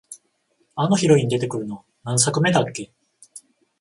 [0.75, 2.91] あのヒロイン出てくるの、何作目だっけ？